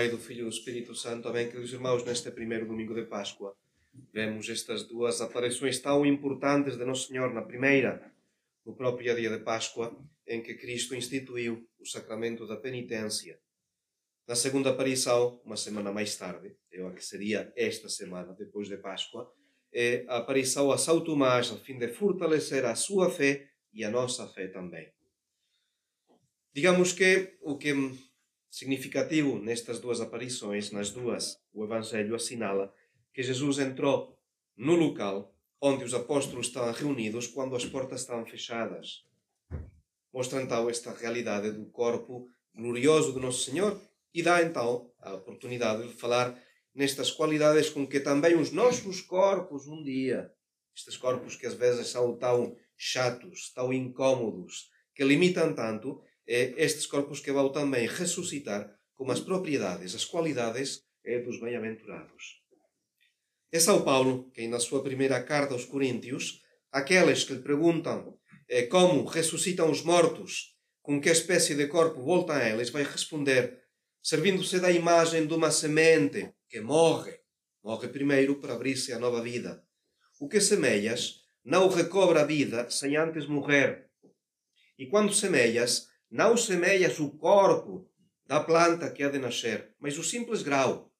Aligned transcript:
Pai, 0.00 0.08
do 0.08 0.16
Filho 0.16 0.40
e 0.40 0.44
do 0.44 0.48
Espírito 0.48 0.94
Santo. 0.94 1.28
Amém. 1.28 1.46
Queridos 1.46 1.74
irmãos, 1.74 2.02
neste 2.02 2.30
primeiro 2.30 2.66
domingo 2.66 2.94
de 2.94 3.04
Páscoa, 3.04 3.54
vemos 4.14 4.48
estas 4.48 4.88
duas 4.88 5.20
aparições 5.20 5.78
tão 5.78 6.06
importantes 6.06 6.78
de 6.78 6.86
Nosso 6.86 7.08
Senhor. 7.08 7.34
Na 7.34 7.42
primeira, 7.42 8.10
no 8.64 8.74
próprio 8.74 9.14
dia 9.14 9.28
de 9.28 9.44
Páscoa, 9.44 9.94
em 10.26 10.42
que 10.42 10.54
Cristo 10.54 10.94
instituiu 10.94 11.68
o 11.78 11.84
sacramento 11.84 12.46
da 12.46 12.56
penitência. 12.56 13.38
Na 14.26 14.34
segunda 14.34 14.70
aparição, 14.70 15.38
uma 15.44 15.58
semana 15.58 15.92
mais 15.92 16.16
tarde, 16.16 16.56
eu 16.72 16.86
a 16.88 16.94
que 16.94 17.04
seria 17.04 17.52
esta 17.54 17.90
semana, 17.90 18.32
depois 18.32 18.68
de 18.68 18.78
Páscoa, 18.78 19.30
é 19.70 20.06
a 20.08 20.16
aparição 20.16 20.72
a 20.72 20.78
São 20.78 21.04
Tomás, 21.04 21.50
a 21.52 21.58
fim 21.58 21.76
de 21.76 21.88
fortalecer 21.88 22.64
a 22.64 22.74
sua 22.74 23.10
fé 23.10 23.50
e 23.70 23.84
a 23.84 23.90
nossa 23.90 24.26
fé 24.28 24.48
também. 24.48 24.90
Digamos 26.54 26.94
que 26.94 27.36
o 27.42 27.58
que 27.58 27.74
significativo 28.50 29.38
nestas 29.38 29.78
duas 29.78 30.00
aparições, 30.00 30.72
nas 30.72 30.90
duas, 30.90 31.38
o 31.52 31.64
Evangelho 31.64 32.14
assinala 32.14 32.74
que 33.14 33.22
Jesus 33.22 33.58
entrou 33.58 34.18
no 34.56 34.74
local 34.74 35.34
onde 35.60 35.84
os 35.84 35.94
apóstolos 35.94 36.46
estavam 36.46 36.72
reunidos 36.72 37.26
quando 37.26 37.54
as 37.54 37.64
portas 37.64 38.00
estavam 38.00 38.24
fechadas. 38.26 39.04
Mostra 40.12 40.42
então 40.42 40.68
esta 40.68 40.92
realidade 40.92 41.52
do 41.52 41.66
corpo 41.66 42.28
glorioso 42.54 43.12
do 43.12 43.20
Nosso 43.20 43.44
Senhor 43.44 43.80
e 44.12 44.22
dá 44.22 44.42
então 44.42 44.90
a 44.98 45.14
oportunidade 45.14 45.86
de 45.86 45.94
falar 45.94 46.36
nestas 46.74 47.10
qualidades 47.10 47.68
com 47.68 47.86
que 47.86 48.00
também 48.00 48.36
os 48.36 48.50
nossos 48.50 49.00
corpos 49.00 49.66
um 49.66 49.82
dia, 49.82 50.32
estes 50.74 50.96
corpos 50.96 51.36
que 51.36 51.46
às 51.46 51.54
vezes 51.54 51.88
são 51.88 52.16
tão 52.16 52.56
chatos, 52.76 53.52
tão 53.54 53.72
incômodos, 53.72 54.70
que 54.94 55.04
limitam 55.04 55.54
tanto, 55.54 56.02
é 56.32 56.54
estes 56.62 56.86
corpos 56.86 57.18
que 57.18 57.32
vão 57.32 57.50
também 57.50 57.88
ressuscitar 57.88 58.72
com 58.94 59.10
as 59.10 59.18
propriedades, 59.18 59.96
as 59.96 60.04
qualidades 60.04 60.80
é, 61.04 61.18
dos 61.18 61.40
bem-aventurados. 61.40 62.40
É 63.50 63.58
São 63.58 63.82
Paulo 63.82 64.30
quem, 64.32 64.48
na 64.48 64.60
sua 64.60 64.80
primeira 64.80 65.20
carta 65.24 65.54
aos 65.54 65.64
Coríntios, 65.64 66.40
aqueles 66.70 67.24
que 67.24 67.32
lhe 67.32 67.42
perguntam 67.42 68.16
é, 68.48 68.62
como 68.62 69.04
ressuscitam 69.04 69.68
os 69.68 69.82
mortos, 69.82 70.56
com 70.80 71.00
que 71.00 71.08
espécie 71.08 71.56
de 71.56 71.66
corpo 71.66 72.00
voltam 72.00 72.36
a 72.36 72.48
eles, 72.48 72.70
vai 72.70 72.84
responder, 72.84 73.58
servindo-se 74.00 74.60
da 74.60 74.70
imagem 74.70 75.26
de 75.26 75.34
uma 75.34 75.50
semente 75.50 76.32
que 76.48 76.60
morre, 76.60 77.18
morre 77.60 77.88
primeiro 77.88 78.40
para 78.40 78.54
abrir-se 78.54 78.92
a 78.92 79.00
nova 79.00 79.20
vida. 79.20 79.64
O 80.20 80.28
que 80.28 80.40
semelhas 80.40 81.22
não 81.44 81.68
recobra 81.68 82.20
a 82.20 82.24
vida 82.24 82.70
sem 82.70 82.96
antes 82.96 83.26
morrer. 83.26 83.90
E 84.78 84.86
quando 84.86 85.12
semelhas, 85.12 85.89
não 86.10 86.36
semelhas 86.36 86.98
o 86.98 87.10
corpo 87.10 87.88
da 88.26 88.40
planta 88.40 88.90
que 88.90 89.02
há 89.02 89.08
de 89.08 89.18
nascer, 89.18 89.74
mas 89.78 89.96
o 89.96 90.04
simples 90.04 90.42
grau, 90.42 90.92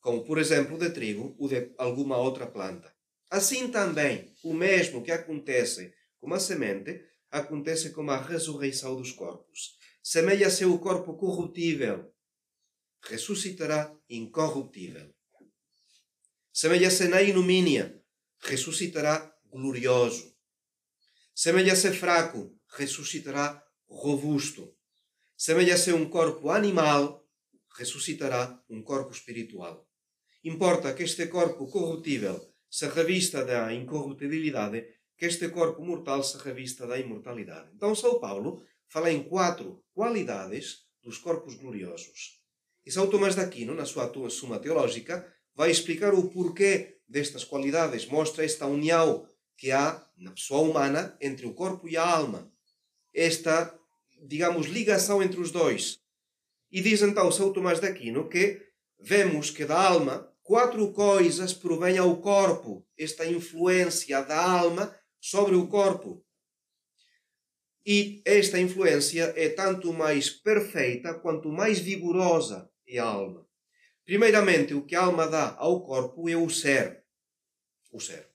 como 0.00 0.24
por 0.24 0.38
exemplo 0.38 0.78
de 0.78 0.90
trigo 0.90 1.36
ou 1.38 1.48
de 1.48 1.72
alguma 1.78 2.16
outra 2.16 2.46
planta. 2.46 2.92
Assim 3.30 3.70
também, 3.70 4.34
o 4.42 4.52
mesmo 4.52 5.02
que 5.02 5.12
acontece 5.12 5.94
com 6.18 6.32
a 6.34 6.40
semente, 6.40 7.00
acontece 7.30 7.90
com 7.90 8.10
a 8.10 8.20
ressurreição 8.20 8.96
dos 8.96 9.12
corpos. 9.12 9.76
Semelha-se 10.02 10.64
o 10.64 10.78
corpo 10.78 11.16
corruptível, 11.16 12.12
ressuscitará 13.02 13.94
incorruptível. 14.08 15.14
Semelha-se 16.52 17.06
na 17.06 17.22
inumínia, 17.22 18.02
ressuscitará 18.40 19.32
glorioso. 19.50 20.34
Semelha-se 21.34 21.92
fraco, 21.92 22.52
ressuscitará 22.76 23.64
robusto. 23.90 24.74
Semelha-se 25.36 25.90
a 25.90 25.94
um 25.94 26.08
corpo 26.08 26.50
animal, 26.50 27.26
ressuscitará 27.76 28.62
um 28.68 28.82
corpo 28.82 29.10
espiritual. 29.10 29.86
Importa 30.44 30.94
que 30.94 31.02
este 31.02 31.26
corpo 31.26 31.66
corruptível 31.66 32.40
se 32.70 32.86
revista 32.88 33.44
da 33.44 33.74
incorruptibilidade, 33.74 34.86
que 35.16 35.26
este 35.26 35.48
corpo 35.48 35.84
mortal 35.84 36.22
se 36.22 36.38
revista 36.38 36.86
da 36.86 36.98
imortalidade. 36.98 37.70
Então, 37.74 37.94
São 37.94 38.20
Paulo 38.20 38.62
fala 38.88 39.10
em 39.10 39.22
quatro 39.22 39.84
qualidades 39.92 40.86
dos 41.02 41.18
corpos 41.18 41.56
gloriosos. 41.56 42.40
E 42.84 42.90
São 42.90 43.08
Tomás 43.08 43.34
de 43.34 43.40
Aquino, 43.40 43.74
na 43.74 43.84
sua 43.84 44.10
Suma 44.30 44.58
Teológica, 44.58 45.26
vai 45.54 45.70
explicar 45.70 46.14
o 46.14 46.30
porquê 46.30 47.00
destas 47.08 47.44
qualidades, 47.44 48.06
mostra 48.06 48.44
esta 48.44 48.66
união 48.66 49.26
que 49.56 49.70
há 49.70 50.06
na 50.16 50.30
pessoa 50.30 50.62
humana 50.62 51.16
entre 51.20 51.46
o 51.46 51.54
corpo 51.54 51.88
e 51.88 51.96
a 51.96 52.06
alma. 52.06 52.50
Esta 53.12 53.78
digamos, 54.22 54.66
ligação 54.66 55.22
entre 55.22 55.40
os 55.40 55.50
dois. 55.50 55.98
E 56.70 56.80
diz 56.80 57.02
então 57.02 57.30
São 57.32 57.52
Tomás 57.52 57.80
de 57.80 57.86
Aquino 57.86 58.28
que 58.28 58.60
vemos 58.98 59.50
que 59.50 59.64
da 59.64 59.80
alma 59.80 60.30
quatro 60.42 60.92
coisas 60.92 61.54
provêm 61.54 61.98
ao 61.98 62.20
corpo, 62.20 62.86
esta 62.98 63.24
influência 63.24 64.22
da 64.22 64.42
alma 64.42 64.94
sobre 65.20 65.54
o 65.54 65.68
corpo. 65.68 66.24
E 67.86 68.20
esta 68.24 68.58
influência 68.58 69.32
é 69.36 69.48
tanto 69.48 69.92
mais 69.92 70.28
perfeita 70.28 71.14
quanto 71.14 71.48
mais 71.48 71.78
vigorosa 71.78 72.70
é 72.86 72.98
a 72.98 73.04
alma. 73.04 73.46
Primeiramente, 74.04 74.74
o 74.74 74.84
que 74.84 74.96
a 74.96 75.04
alma 75.04 75.28
dá 75.28 75.54
ao 75.56 75.84
corpo 75.84 76.28
é 76.28 76.36
o 76.36 76.50
ser. 76.50 77.04
O 77.92 78.00
ser. 78.00 78.28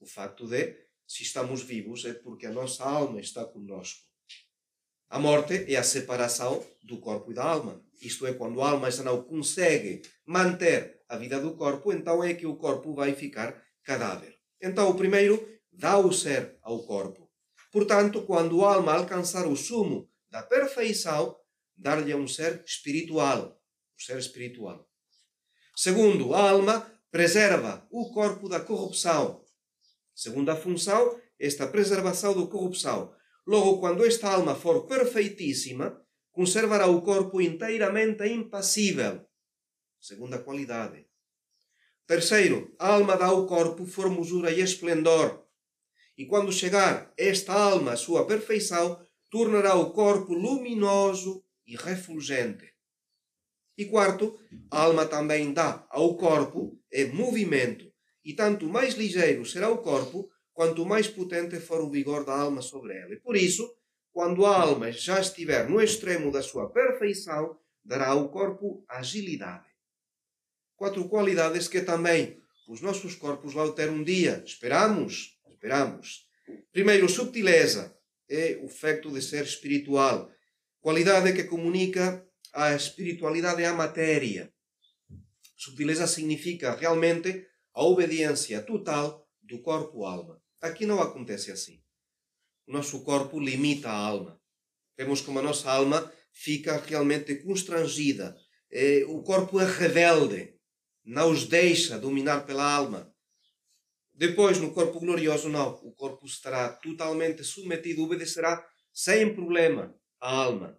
O 0.00 0.06
facto 0.06 0.46
de, 0.46 0.76
se 1.06 1.22
estamos 1.22 1.62
vivos, 1.62 2.04
é 2.04 2.12
porque 2.12 2.46
a 2.46 2.50
nossa 2.50 2.84
alma 2.84 3.20
está 3.20 3.44
conosco. 3.44 4.11
A 5.12 5.18
morte 5.18 5.70
é 5.70 5.76
a 5.76 5.82
separação 5.82 6.66
do 6.82 6.96
corpo 6.96 7.30
e 7.32 7.34
da 7.34 7.44
alma. 7.44 7.84
Isto 8.00 8.26
é, 8.26 8.32
quando 8.32 8.62
a 8.62 8.70
alma 8.70 8.90
já 8.90 9.02
não 9.02 9.22
consegue 9.22 10.00
manter 10.24 11.02
a 11.06 11.18
vida 11.18 11.38
do 11.38 11.54
corpo, 11.54 11.92
então 11.92 12.24
é 12.24 12.32
que 12.32 12.46
o 12.46 12.56
corpo 12.56 12.94
vai 12.94 13.14
ficar 13.14 13.62
cadáver. 13.84 14.34
Então, 14.58 14.88
o 14.88 14.94
primeiro 14.94 15.46
dá 15.70 15.98
o 15.98 16.10
ser 16.14 16.56
ao 16.62 16.82
corpo. 16.84 17.30
Portanto, 17.70 18.22
quando 18.22 18.64
a 18.64 18.76
alma 18.76 18.94
alcançar 18.94 19.46
o 19.46 19.54
sumo 19.54 20.08
da 20.30 20.42
perfeição, 20.42 21.36
dar-lhe 21.76 22.14
um 22.14 22.26
ser 22.26 22.64
espiritual. 22.64 23.60
O 23.94 24.02
ser 24.02 24.16
espiritual. 24.16 24.88
Segundo, 25.76 26.32
a 26.32 26.52
alma 26.52 26.90
preserva 27.10 27.86
o 27.90 28.10
corpo 28.14 28.48
da 28.48 28.60
corrupção. 28.60 29.44
Segunda 30.14 30.56
função, 30.56 31.20
esta 31.38 31.66
preservação 31.66 32.32
da 32.32 32.50
corrupção. 32.50 33.14
Logo, 33.46 33.80
quando 33.80 34.04
esta 34.04 34.30
alma 34.30 34.54
for 34.54 34.86
perfeitíssima, 34.86 36.00
conservará 36.30 36.86
o 36.86 37.02
corpo 37.02 37.40
inteiramente 37.40 38.26
impassível. 38.26 39.26
Segunda 40.00 40.38
qualidade. 40.38 41.06
Terceiro, 42.06 42.74
a 42.78 42.94
alma 42.94 43.16
dá 43.16 43.26
ao 43.26 43.46
corpo 43.46 43.86
formosura 43.86 44.50
e 44.50 44.60
esplendor. 44.60 45.46
E 46.16 46.26
quando 46.26 46.52
chegar 46.52 47.12
esta 47.16 47.52
alma 47.52 47.92
à 47.92 47.96
sua 47.96 48.26
perfeição, 48.26 49.04
tornará 49.30 49.74
o 49.76 49.92
corpo 49.92 50.34
luminoso 50.34 51.44
e 51.66 51.76
refulgente. 51.76 52.72
E 53.76 53.86
quarto, 53.86 54.38
a 54.70 54.82
alma 54.82 55.06
também 55.06 55.52
dá 55.52 55.86
ao 55.90 56.16
corpo 56.16 56.78
é 56.92 57.06
movimento. 57.06 57.90
E 58.24 58.34
tanto 58.34 58.68
mais 58.68 58.94
ligeiro 58.94 59.44
será 59.46 59.70
o 59.70 59.78
corpo, 59.78 60.30
quanto 60.52 60.84
mais 60.84 61.08
potente 61.08 61.58
for 61.60 61.80
o 61.80 61.90
vigor 61.90 62.24
da 62.24 62.38
alma 62.38 62.62
sobre 62.62 62.96
ela. 62.96 63.12
E 63.14 63.20
por 63.20 63.36
isso, 63.36 63.74
quando 64.12 64.44
a 64.44 64.60
alma 64.60 64.92
já 64.92 65.20
estiver 65.20 65.68
no 65.68 65.80
extremo 65.80 66.30
da 66.30 66.42
sua 66.42 66.70
perfeição, 66.70 67.58
dará 67.84 68.08
ao 68.08 68.28
corpo 68.28 68.84
agilidade. 68.88 69.66
Quatro 70.76 71.08
qualidades 71.08 71.68
que 71.68 71.80
também 71.80 72.40
os 72.68 72.80
nossos 72.80 73.14
corpos 73.14 73.54
vão 73.54 73.72
ter 73.72 73.88
um 73.90 74.02
dia. 74.02 74.42
Esperamos, 74.44 75.38
esperamos. 75.48 76.26
Primeiro, 76.72 77.08
subtileza 77.08 77.96
é 78.28 78.58
o 78.62 78.68
facto 78.68 79.10
de 79.10 79.22
ser 79.22 79.44
espiritual. 79.44 80.30
Qualidade 80.80 81.32
que 81.32 81.44
comunica 81.44 82.26
a 82.52 82.74
espiritualidade 82.74 83.64
à 83.64 83.72
matéria. 83.72 84.52
Subtileza 85.56 86.06
significa 86.06 86.74
realmente 86.74 87.46
a 87.72 87.84
obediência 87.84 88.60
total 88.62 89.28
do 89.40 89.62
corpo-alma. 89.62 90.41
Aqui 90.62 90.86
não 90.86 91.02
acontece 91.02 91.50
assim. 91.50 91.82
O 92.68 92.72
nosso 92.72 93.02
corpo 93.02 93.40
limita 93.40 93.88
a 93.88 93.96
alma. 93.96 94.40
Vemos 94.96 95.20
como 95.20 95.40
a 95.40 95.42
nossa 95.42 95.68
alma 95.68 96.12
fica 96.32 96.76
realmente 96.76 97.34
constrangida. 97.42 98.36
É, 98.70 99.04
o 99.08 99.24
corpo 99.24 99.60
é 99.60 99.66
rebelde, 99.66 100.54
não 101.04 101.32
os 101.32 101.46
deixa 101.46 101.98
dominar 101.98 102.46
pela 102.46 102.72
alma. 102.72 103.12
Depois, 104.14 104.58
no 104.58 104.72
corpo 104.72 105.00
glorioso, 105.00 105.48
não. 105.48 105.80
O 105.82 105.92
corpo 105.92 106.24
estará 106.26 106.68
totalmente 106.68 107.42
submetido, 107.42 108.04
obedecerá 108.04 108.64
sem 108.92 109.34
problema 109.34 109.92
à 110.20 110.30
alma. 110.30 110.78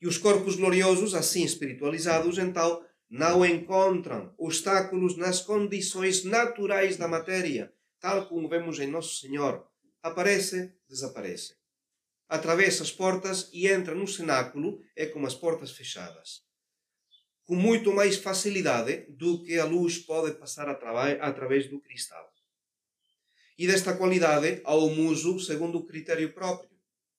E 0.00 0.08
os 0.08 0.18
corpos 0.18 0.56
gloriosos, 0.56 1.14
assim 1.14 1.44
espiritualizados, 1.44 2.36
então, 2.36 2.84
não 3.08 3.46
encontram 3.46 4.34
obstáculos 4.36 5.16
nas 5.16 5.40
condições 5.40 6.24
naturais 6.24 6.96
da 6.96 7.06
matéria 7.06 7.72
tal 8.04 8.28
como 8.28 8.50
vemos 8.50 8.78
em 8.80 8.86
Nosso 8.86 9.18
Senhor, 9.18 9.66
aparece, 10.02 10.74
desaparece. 10.86 11.54
Atravessa 12.28 12.82
as 12.82 12.92
portas 12.92 13.48
e 13.50 13.66
entra 13.66 13.94
no 13.94 14.06
cenáculo, 14.06 14.78
é 14.94 15.06
como 15.06 15.26
as 15.26 15.34
portas 15.34 15.70
fechadas. 15.70 16.42
com 17.44 17.54
muito 17.54 17.94
mais 17.94 18.16
facilidade 18.16 19.06
do 19.08 19.42
que 19.42 19.58
a 19.58 19.64
luz 19.64 19.98
pode 19.98 20.38
passar 20.38 20.68
através 20.68 21.70
do 21.70 21.80
cristal. 21.80 22.30
E 23.56 23.66
desta 23.66 23.96
qualidade 23.96 24.60
há 24.64 24.74
o 24.74 24.90
muso 24.90 25.40
segundo 25.40 25.78
o 25.78 25.86
critério 25.86 26.30
próprio. 26.34 26.70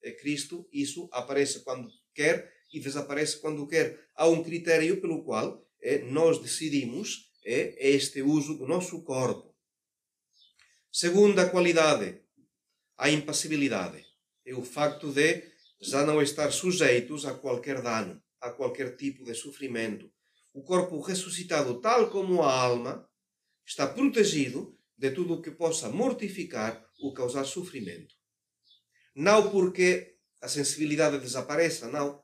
É 0.04 0.12
Cristo, 0.12 0.68
isso 0.72 1.08
aparece 1.10 1.64
quando 1.64 1.88
quer 2.14 2.52
e 2.72 2.78
desaparece 2.78 3.40
quando 3.40 3.66
quer. 3.66 3.98
Há 4.14 4.28
um 4.28 4.40
critério 4.40 5.00
pelo 5.00 5.24
qual 5.24 5.66
é, 5.80 5.98
nós 6.04 6.40
decidimos 6.40 7.28
é, 7.44 7.74
este 7.94 8.22
uso 8.22 8.56
do 8.56 8.68
nosso 8.68 9.02
corpo. 9.02 9.55
Segunda 10.98 11.50
qualidade, 11.50 12.22
a 12.96 13.10
impassibilidade. 13.10 14.02
É 14.46 14.54
o 14.54 14.64
facto 14.64 15.12
de 15.12 15.42
já 15.78 16.06
não 16.06 16.22
estar 16.22 16.50
sujeitos 16.50 17.26
a 17.26 17.34
qualquer 17.34 17.82
dano, 17.82 18.22
a 18.40 18.50
qualquer 18.50 18.96
tipo 18.96 19.22
de 19.22 19.34
sofrimento. 19.34 20.10
O 20.54 20.62
corpo 20.62 20.98
ressuscitado, 21.02 21.82
tal 21.82 22.08
como 22.08 22.42
a 22.42 22.50
alma, 22.50 23.06
está 23.62 23.86
protegido 23.86 24.74
de 24.96 25.10
tudo 25.10 25.34
o 25.34 25.42
que 25.42 25.50
possa 25.50 25.90
mortificar 25.90 26.82
ou 26.98 27.12
causar 27.12 27.44
sofrimento. 27.44 28.14
Não 29.14 29.50
porque 29.50 30.16
a 30.40 30.48
sensibilidade 30.48 31.18
desapareça, 31.18 31.88
não, 31.88 32.22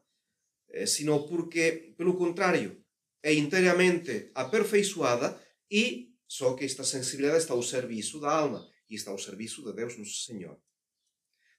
eh, 0.70 0.86
sino 0.86 1.28
porque, 1.28 1.92
pelo 1.98 2.16
contrário, 2.16 2.82
é 3.22 3.34
inteiramente 3.34 4.30
aperfeiçoada 4.34 5.38
e 5.70 6.11
só 6.32 6.54
que 6.54 6.64
esta 6.64 6.82
sensibilidade 6.82 7.42
está 7.42 7.52
ao 7.52 7.62
serviço 7.62 8.18
da 8.18 8.32
alma 8.32 8.66
e 8.88 8.94
está 8.94 9.10
ao 9.10 9.18
serviço 9.18 9.62
de 9.62 9.74
Deus 9.74 9.98
Nosso 9.98 10.24
Senhor. 10.24 10.58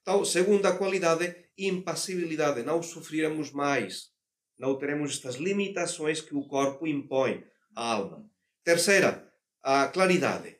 Então, 0.01 0.25
segunda 0.25 0.75
qualidade, 0.75 1.35
impassibilidade. 1.55 2.63
Não 2.63 2.81
sofreremos 2.81 3.51
mais. 3.51 4.09
Não 4.57 4.75
teremos 4.75 5.11
estas 5.11 5.35
limitações 5.35 6.21
que 6.21 6.33
o 6.33 6.47
corpo 6.47 6.87
impõe 6.87 7.45
à 7.75 7.93
alma. 7.93 8.27
Terceira, 8.63 9.31
a 9.61 9.89
claridade. 9.89 10.57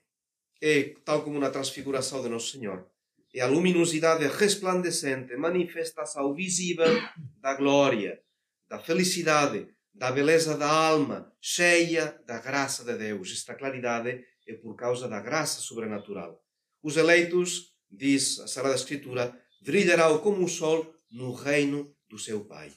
É 0.62 0.94
tal 1.04 1.24
como 1.24 1.40
na 1.40 1.50
transfiguração 1.50 2.22
de 2.22 2.30
Nosso 2.30 2.52
Senhor. 2.52 2.88
É 3.34 3.42
a 3.42 3.48
luminosidade 3.48 4.28
resplandecente, 4.28 5.36
manifestação 5.36 6.36
visível 6.36 7.02
da 7.42 7.56
glória, 7.56 8.22
da 8.70 8.78
felicidade, 8.78 9.73
da 9.94 10.12
beleza 10.12 10.58
da 10.58 10.70
alma, 10.70 11.32
cheia 11.40 12.20
da 12.26 12.40
graça 12.40 12.84
de 12.84 12.98
Deus. 12.98 13.32
Esta 13.32 13.56
claridade 13.56 14.26
é 14.48 14.54
por 14.54 14.76
causa 14.76 15.08
da 15.08 15.20
graça 15.20 15.62
sobrenatural. 15.62 16.44
Os 16.82 16.98
eleitos, 16.98 17.74
diz 17.90 18.40
a 18.40 18.48
Sagrada 18.48 18.76
Escritura, 18.76 19.40
brilharão 19.62 20.18
como 20.20 20.44
o 20.44 20.50
sol 20.50 20.94
no 21.12 21.34
reino 21.34 21.96
do 22.10 22.18
seu 22.18 22.44
Pai. 22.46 22.72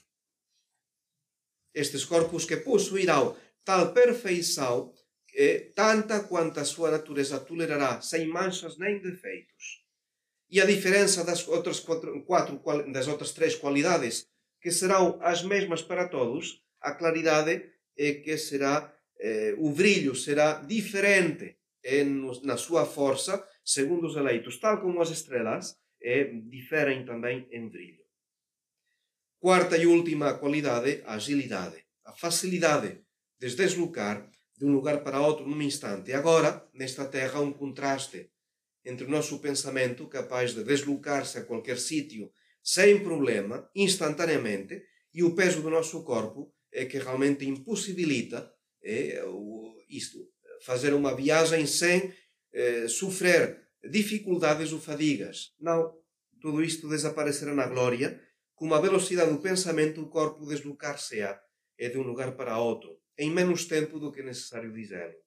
Estes 1.73 2.05
corpos 2.05 2.45
que 2.45 2.57
possuirão 2.57 3.35
tal 3.67 3.91
perfeição, 3.91 4.93
é 5.35 5.59
tanta 5.75 6.23
quanto 6.23 6.57
a 6.57 6.63
sua 6.63 6.89
natureza 6.89 7.37
tolerará, 7.37 7.99
sem 7.99 8.25
manchas 8.25 8.77
nem 8.77 9.01
defeitos. 9.01 9.83
E 10.49 10.61
a 10.61 10.65
diferença 10.65 11.25
das 11.25 11.45
outras 11.45 11.81
quatro, 11.81 12.23
quatro 12.23 12.61
das 12.93 13.07
outras 13.09 13.33
três 13.33 13.55
qualidades, 13.55 14.25
que 14.61 14.71
serão 14.71 15.19
as 15.21 15.43
mesmas 15.43 15.81
para 15.81 16.07
todos, 16.07 16.63
a 16.81 16.93
claridade 16.93 17.71
é 17.97 18.13
que 18.13 18.37
será 18.37 18.93
eh, 19.19 19.55
o 19.57 19.71
brilho 19.71 20.15
será 20.15 20.61
diferente 20.61 21.57
en, 21.83 22.29
na 22.43 22.57
sua 22.57 22.85
força 22.85 23.43
segundo 23.63 24.07
os 24.07 24.15
eleitos, 24.15 24.59
tal 24.59 24.81
como 24.81 25.01
as 25.01 25.09
estrelas 25.09 25.75
eh, 26.01 26.31
diferem 26.45 27.05
também 27.05 27.47
em 27.51 27.67
brilho. 27.67 28.05
Quarta 29.39 29.77
e 29.77 29.85
última 29.85 30.33
qualidade, 30.35 31.03
a 31.05 31.15
agilidade, 31.15 31.83
a 32.05 32.13
facilidade 32.13 33.01
de 33.39 33.55
deslocar 33.55 34.29
de 34.57 34.65
um 34.65 34.73
lugar 34.73 35.03
para 35.03 35.21
outro 35.21 35.47
num 35.47 35.61
instante. 35.61 36.11
Agora, 36.11 36.67
nesta 36.73 37.05
terra, 37.05 37.39
um 37.39 37.53
contraste 37.53 38.31
entre 38.83 39.05
o 39.05 39.09
nosso 39.09 39.39
pensamento, 39.39 40.07
capaz 40.07 40.53
de 40.53 40.63
deslocar-se 40.63 41.37
a 41.37 41.45
qualquer 41.45 41.77
sítio 41.77 42.31
sem 42.63 43.03
problema, 43.03 43.69
instantaneamente, 43.75 44.81
e 45.13 45.23
o 45.23 45.35
peso 45.35 45.61
do 45.61 45.69
nosso 45.69 46.03
corpo, 46.03 46.53
é 46.77 46.85
que 46.85 46.99
realmente 46.99 47.45
impossibilita 47.45 48.53
é, 48.83 49.23
isto, 49.89 50.19
fazer 50.63 50.93
uma 50.93 51.15
viagem 51.15 51.65
sem 51.65 52.13
é, 52.53 52.87
sofrer 52.87 53.67
dificuldades 53.89 54.71
ou 54.71 54.79
fadigas. 54.79 55.55
Não, 55.59 55.93
tudo 56.39 56.63
isto 56.63 56.87
desaparecerá 56.87 57.53
na 57.53 57.65
glória, 57.65 58.21
com 58.53 58.71
a 58.73 58.79
velocidade 58.79 59.31
do 59.31 59.39
pensamento 59.39 60.01
o 60.01 60.09
corpo 60.09 60.45
deslocar-se-á 60.45 61.41
é 61.77 61.89
de 61.89 61.97
um 61.97 62.03
lugar 62.03 62.35
para 62.35 62.59
outro, 62.59 62.99
em 63.17 63.31
menos 63.31 63.65
tempo 63.65 63.99
do 63.99 64.11
que 64.11 64.21
é 64.21 64.23
necessário 64.23 64.71
dizer. 64.71 65.17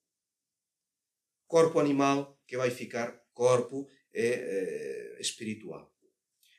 Corpo 1.46 1.80
animal 1.80 2.40
que 2.46 2.56
vai 2.56 2.70
ficar 2.70 3.20
corpo 3.32 3.88
é, 4.12 4.26
é, 4.26 5.20
espiritual. 5.20 5.92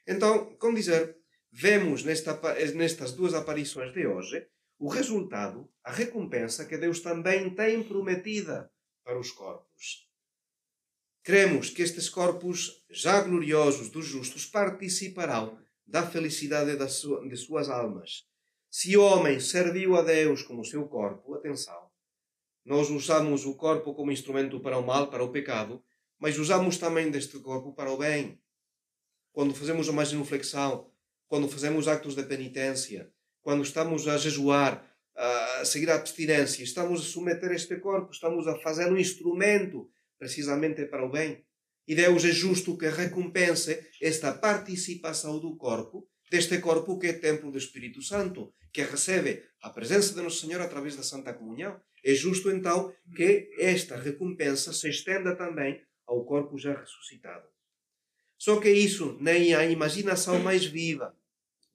Então, 0.05 0.55
como 0.57 0.75
dizer, 0.75 1.17
vemos 1.49 2.03
nesta, 2.03 2.33
nestas 2.73 3.13
duas 3.13 3.33
aparições 3.33 3.93
de 3.93 4.05
hoje 4.05 4.47
o 4.81 4.89
resultado, 4.89 5.69
a 5.83 5.91
recompensa 5.91 6.65
que 6.65 6.75
Deus 6.75 7.01
também 7.01 7.53
tem 7.53 7.83
prometida 7.83 8.73
para 9.03 9.19
os 9.19 9.31
corpos. 9.31 10.09
Cremos 11.21 11.69
que 11.69 11.83
estes 11.83 12.09
corpos, 12.09 12.83
já 12.89 13.21
gloriosos 13.21 13.91
dos 13.91 14.07
justos, 14.07 14.47
participarão 14.47 15.59
da 15.85 16.09
felicidade 16.09 16.75
de 16.75 17.37
suas 17.37 17.69
almas. 17.69 18.23
Se 18.71 18.97
o 18.97 19.03
homem 19.03 19.39
serviu 19.39 19.95
a 19.95 20.01
Deus 20.01 20.41
como 20.41 20.65
seu 20.65 20.87
corpo, 20.87 21.35
atenção, 21.35 21.91
nós 22.65 22.89
usamos 22.89 23.45
o 23.45 23.55
corpo 23.55 23.93
como 23.93 24.11
instrumento 24.11 24.59
para 24.59 24.79
o 24.79 24.85
mal, 24.85 25.11
para 25.11 25.23
o 25.23 25.31
pecado, 25.31 25.83
mas 26.17 26.39
usamos 26.39 26.79
também 26.79 27.11
deste 27.11 27.37
corpo 27.37 27.71
para 27.75 27.91
o 27.91 27.97
bem. 27.99 28.41
Quando 29.31 29.53
fazemos 29.53 29.87
uma 29.87 30.03
genuflexão, 30.03 30.91
quando 31.27 31.47
fazemos 31.47 31.87
actos 31.87 32.15
de 32.15 32.23
penitência, 32.23 33.13
quando 33.41 33.63
estamos 33.63 34.07
a 34.07 34.17
jejuar, 34.17 34.85
a 35.15 35.65
seguir 35.65 35.89
a 35.89 35.95
abstinência, 35.95 36.63
estamos 36.63 37.01
a 37.01 37.03
submeter 37.03 37.51
este 37.51 37.77
corpo, 37.77 38.11
estamos 38.11 38.47
a 38.47 38.57
fazer 38.59 38.91
um 38.91 38.97
instrumento 38.97 39.89
precisamente 40.17 40.85
para 40.85 41.05
o 41.05 41.11
bem. 41.11 41.43
E 41.87 41.95
Deus 41.95 42.23
é 42.23 42.31
justo 42.31 42.77
que 42.77 42.87
recompense 42.87 43.89
esta 44.01 44.33
participação 44.33 45.39
do 45.39 45.55
corpo, 45.57 46.07
deste 46.29 46.59
corpo 46.59 46.97
que 46.97 47.07
é 47.07 47.13
templo 47.13 47.51
do 47.51 47.57
Espírito 47.57 48.01
Santo, 48.01 48.53
que 48.71 48.83
recebe 48.83 49.43
a 49.61 49.69
presença 49.69 50.13
de 50.13 50.21
Nosso 50.21 50.41
Senhor 50.45 50.61
através 50.61 50.95
da 50.95 51.03
Santa 51.03 51.33
Comunhão. 51.33 51.79
É 52.03 52.13
justo 52.13 52.49
então 52.49 52.93
que 53.15 53.49
esta 53.57 53.97
recompensa 53.97 54.71
se 54.71 54.89
estenda 54.89 55.35
também 55.35 55.81
ao 56.07 56.23
corpo 56.23 56.57
já 56.57 56.73
ressuscitado. 56.73 57.47
Só 58.37 58.59
que 58.59 58.71
isso 58.71 59.17
nem 59.19 59.53
a 59.53 59.65
imaginação 59.65 60.39
mais 60.39 60.65
viva 60.65 61.15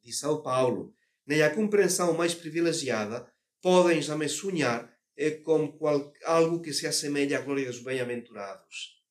de 0.02 0.12
São 0.12 0.42
Paulo, 0.42 0.95
nem 1.26 1.42
a 1.42 1.54
compreensão 1.54 2.14
mais 2.14 2.34
privilegiada 2.34 3.26
podem 3.60 4.00
jamais 4.00 4.32
sonhar 4.32 4.94
é 5.16 5.30
com 5.30 5.72
qual, 5.72 6.12
algo 6.24 6.60
que 6.60 6.72
se 6.72 6.86
assemelha 6.86 7.38
à 7.38 7.40
glória 7.40 7.66
dos 7.66 7.80
bem-aventurados. 7.80 9.02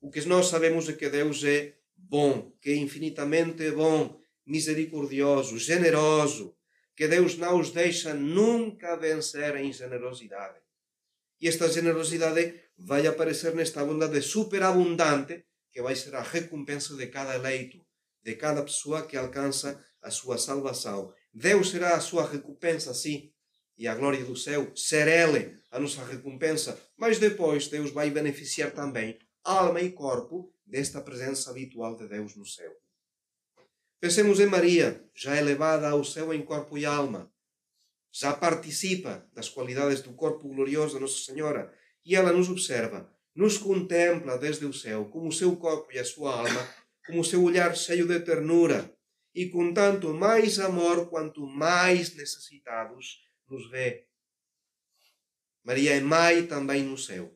O 0.00 0.10
que 0.10 0.20
nós 0.22 0.46
sabemos 0.46 0.88
é 0.88 0.94
que 0.94 1.08
Deus 1.08 1.44
é 1.44 1.76
bom, 1.94 2.50
que 2.60 2.70
é 2.70 2.76
infinitamente 2.76 3.70
bom, 3.70 4.18
misericordioso, 4.46 5.58
generoso, 5.58 6.56
que 6.96 7.06
Deus 7.06 7.36
não 7.36 7.60
os 7.60 7.70
deixa 7.70 8.14
nunca 8.14 8.96
vencer 8.96 9.54
em 9.56 9.72
generosidade. 9.72 10.58
E 11.40 11.48
esta 11.48 11.68
generosidade 11.68 12.54
vai 12.76 13.06
aparecer 13.06 13.54
nesta 13.54 13.84
bondade 13.84 14.20
superabundante 14.22 15.44
que 15.70 15.82
vai 15.82 15.94
ser 15.94 16.14
a 16.14 16.22
recompensa 16.22 16.94
de 16.96 17.06
cada 17.06 17.34
eleito, 17.34 17.81
de 18.22 18.34
cada 18.34 18.62
pessoa 18.62 19.06
que 19.06 19.16
alcança 19.16 19.82
a 20.00 20.10
sua 20.10 20.38
salvação. 20.38 21.12
Deus 21.32 21.70
será 21.70 21.94
a 21.94 22.00
sua 22.00 22.28
recompensa, 22.28 22.92
sim, 22.92 23.32
e 23.78 23.88
a 23.88 23.94
glória 23.94 24.24
do 24.24 24.36
céu 24.36 24.70
ser 24.76 25.08
Ele 25.08 25.56
a 25.70 25.80
nossa 25.80 26.04
recompensa, 26.04 26.78
mas 26.96 27.18
depois 27.18 27.68
Deus 27.68 27.90
vai 27.90 28.10
beneficiar 28.10 28.70
também 28.72 29.18
alma 29.42 29.80
e 29.80 29.90
corpo 29.90 30.52
desta 30.64 31.00
presença 31.00 31.50
habitual 31.50 31.96
de 31.96 32.06
Deus 32.06 32.36
no 32.36 32.44
céu. 32.44 32.70
Pensemos 33.98 34.38
em 34.38 34.46
Maria, 34.46 35.02
já 35.14 35.36
elevada 35.36 35.88
ao 35.88 36.04
céu 36.04 36.32
em 36.34 36.42
corpo 36.42 36.76
e 36.76 36.84
alma, 36.84 37.32
já 38.12 38.34
participa 38.34 39.26
das 39.32 39.48
qualidades 39.48 40.02
do 40.02 40.12
corpo 40.12 40.48
glorioso 40.48 40.94
da 40.94 41.00
Nossa 41.00 41.24
Senhora 41.24 41.72
e 42.04 42.14
ela 42.14 42.32
nos 42.32 42.50
observa, 42.50 43.10
nos 43.34 43.56
contempla 43.56 44.36
desde 44.36 44.66
o 44.66 44.72
céu, 44.72 45.06
como 45.06 45.28
o 45.28 45.32
seu 45.32 45.56
corpo 45.56 45.90
e 45.92 45.98
a 45.98 46.04
sua 46.04 46.36
alma, 46.36 46.68
como 47.06 47.20
o 47.20 47.24
seu 47.24 47.42
olhar 47.42 47.76
cheio 47.76 48.06
de 48.06 48.20
ternura, 48.20 48.94
e 49.34 49.48
com 49.48 49.72
tanto 49.72 50.12
mais 50.12 50.58
amor 50.58 51.08
quanto 51.08 51.46
mais 51.46 52.14
necessitados 52.14 53.22
nos 53.48 53.70
vê. 53.70 54.06
Maria 55.64 55.94
é 55.94 56.00
mãe 56.00 56.46
também 56.46 56.82
no 56.82 56.98
céu 56.98 57.34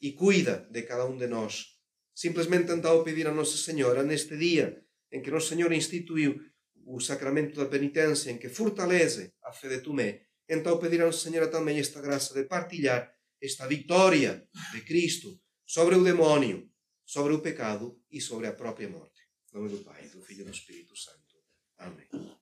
e 0.00 0.12
cuida 0.12 0.66
de 0.70 0.82
cada 0.82 1.04
um 1.06 1.16
de 1.16 1.26
nós. 1.26 1.66
Simplesmente 2.14 2.66
tentou 2.66 3.04
pedir 3.04 3.26
a 3.26 3.34
Nossa 3.34 3.56
Senhora, 3.56 4.02
neste 4.02 4.36
dia 4.36 4.82
em 5.12 5.20
que 5.20 5.30
Nosso 5.30 5.48
Senhor 5.48 5.72
instituiu 5.72 6.40
o 6.86 7.00
sacramento 7.00 7.56
da 7.56 7.66
penitência, 7.66 8.30
em 8.30 8.38
que 8.38 8.48
fortalece 8.48 9.32
a 9.44 9.52
fé 9.52 9.68
de 9.68 9.80
Tomé, 9.80 10.22
então 10.48 10.78
pedirão, 10.78 11.12
Senhor, 11.12 11.48
também 11.48 11.78
esta 11.78 12.00
graça 12.00 12.34
de 12.34 12.44
partilhar 12.44 13.12
esta 13.40 13.66
vitória 13.66 14.46
de 14.72 14.80
Cristo 14.82 15.40
sobre 15.64 15.94
o 15.94 16.04
demónio, 16.04 16.69
sobre 17.10 17.34
o 17.34 17.42
pecado 17.42 18.00
e 18.08 18.20
sobre 18.20 18.46
a 18.46 18.52
própria 18.52 18.88
morte. 18.88 19.26
Em 19.52 19.56
nome 19.56 19.68
do 19.68 19.82
Pai, 19.82 20.08
do 20.10 20.22
Filho 20.22 20.42
e 20.42 20.44
do 20.44 20.52
Espírito 20.52 20.96
Santo. 20.96 21.34
Amém. 21.76 22.06